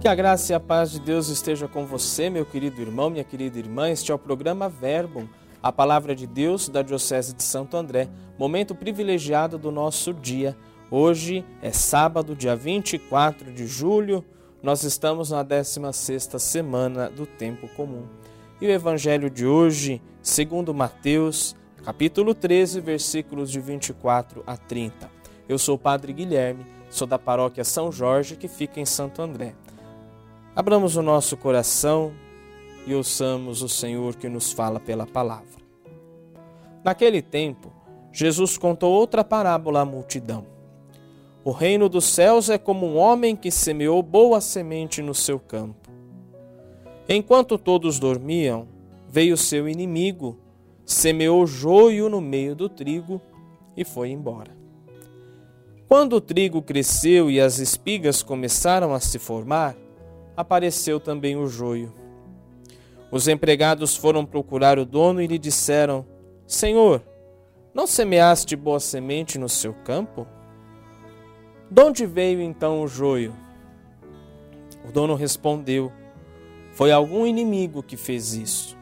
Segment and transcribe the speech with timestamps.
[0.00, 3.24] Que a graça e a paz de Deus esteja com você, meu querido irmão, minha
[3.24, 3.88] querida irmã.
[3.88, 5.28] Este é o programa Verbo,
[5.62, 8.08] a palavra de Deus da Diocese de Santo André,
[8.38, 10.54] momento privilegiado do nosso dia.
[10.90, 14.22] Hoje é sábado, dia 24 de julho,
[14.62, 18.04] nós estamos na 16 semana do tempo comum.
[18.60, 25.10] E o evangelho de hoje, segundo Mateus, capítulo 13, versículos de 24 a 30.
[25.48, 29.54] Eu sou o Padre Guilherme, sou da paróquia São Jorge, que fica em Santo André.
[30.56, 32.14] Abramos o nosso coração
[32.86, 35.60] e ouçamos o Senhor que nos fala pela palavra.
[36.82, 37.70] Naquele tempo,
[38.10, 40.46] Jesus contou outra parábola à multidão.
[41.44, 45.90] O reino dos céus é como um homem que semeou boa semente no seu campo.
[47.06, 48.66] Enquanto todos dormiam,
[49.06, 50.38] veio seu inimigo,
[50.86, 53.20] semeou joio no meio do trigo
[53.76, 54.56] e foi embora.
[55.86, 59.76] Quando o trigo cresceu e as espigas começaram a se formar,
[60.36, 61.92] apareceu também o joio.
[63.10, 66.04] Os empregados foram procurar o dono e lhe disseram:
[66.46, 67.02] Senhor,
[67.72, 70.26] não semeaste boa semente no seu campo?
[71.70, 73.34] De onde veio então o joio?
[74.86, 75.92] O dono respondeu:
[76.72, 78.76] Foi algum inimigo que fez isso.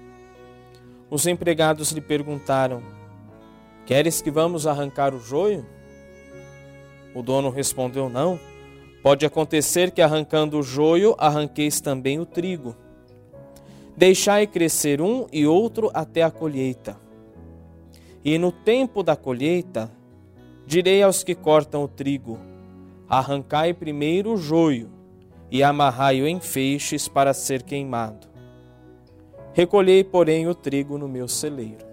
[1.11, 2.83] Os empregados lhe perguntaram:
[3.87, 5.65] Queres que vamos arrancar o joio?
[7.15, 8.41] O dono respondeu: Não
[9.05, 12.75] Pode acontecer que arrancando o joio, arranqueis também o trigo.
[13.95, 16.97] Deixai crescer um e outro até a colheita.
[18.25, 19.91] E no tempo da colheita,
[20.67, 22.39] direi aos que cortam o trigo:
[23.07, 24.89] Arrancai primeiro o joio
[25.51, 28.27] e amarrai-o em feixes para ser queimado.
[29.53, 31.85] Recolhei, porém, o trigo no meu celeiro.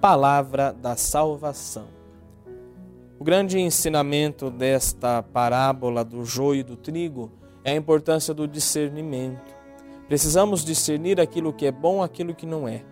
[0.00, 1.95] Palavra da salvação.
[3.18, 7.32] O grande ensinamento desta parábola do joio e do trigo
[7.64, 9.56] é a importância do discernimento.
[10.06, 12.84] Precisamos discernir aquilo que é bom, aquilo que não é,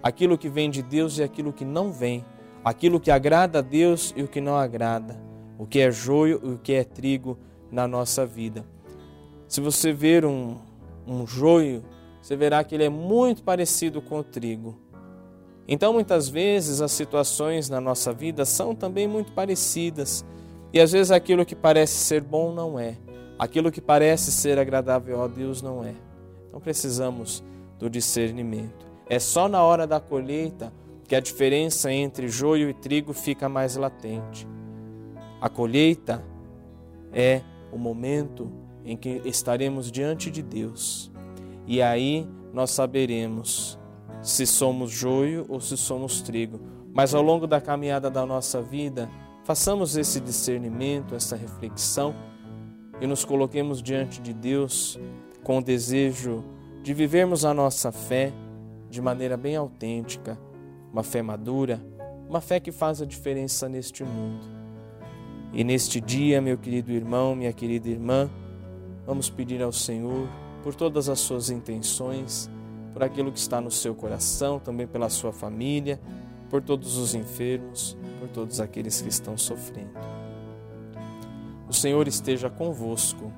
[0.00, 2.24] aquilo que vem de Deus e aquilo que não vem,
[2.64, 5.20] aquilo que agrada a Deus e o que não agrada,
[5.58, 7.36] o que é joio e o que é trigo
[7.68, 8.64] na nossa vida.
[9.48, 10.58] Se você ver um,
[11.04, 11.82] um joio,
[12.20, 14.78] você verá que ele é muito parecido com o trigo.
[15.66, 20.24] Então, muitas vezes, as situações na nossa vida são também muito parecidas.
[20.72, 22.96] E às vezes aquilo que parece ser bom não é.
[23.38, 25.94] Aquilo que parece ser agradável a Deus não é.
[26.48, 27.44] Então precisamos
[27.78, 28.86] do discernimento.
[29.08, 30.72] É só na hora da colheita
[31.06, 34.46] que a diferença entre joio e trigo fica mais latente.
[35.40, 36.24] A colheita
[37.12, 38.50] é o momento
[38.84, 41.10] em que estaremos diante de Deus.
[41.66, 43.78] E aí nós saberemos
[44.22, 46.60] se somos joio ou se somos trigo.
[46.94, 49.10] Mas ao longo da caminhada da nossa vida,
[49.44, 52.14] façamos esse discernimento, essa reflexão
[53.00, 54.98] e nos coloquemos diante de Deus
[55.42, 56.44] com o desejo
[56.82, 58.32] de vivermos a nossa fé
[58.88, 60.38] de maneira bem autêntica,
[60.92, 61.80] uma fé madura,
[62.28, 64.46] uma fé que faz a diferença neste mundo.
[65.52, 68.30] E neste dia, meu querido irmão, minha querida irmã,
[69.06, 70.28] vamos pedir ao Senhor
[70.62, 72.50] por todas as suas intenções
[72.92, 76.00] por aquilo que está no seu coração, também pela sua família,
[76.50, 79.90] por todos os enfermos, por todos aqueles que estão sofrendo.
[81.68, 83.32] O Senhor esteja convosco,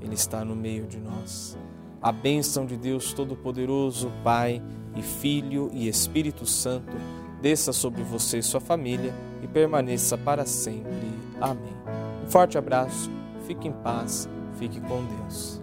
[0.00, 1.56] Ele está no meio de nós.
[2.02, 4.62] A bênção de Deus Todo-Poderoso, Pai
[4.94, 6.96] e Filho e Espírito Santo,
[7.40, 11.10] desça sobre você e sua família e permaneça para sempre.
[11.40, 11.74] Amém.
[12.22, 13.10] Um forte abraço,
[13.46, 14.28] fique em paz,
[14.58, 15.60] fique com Deus.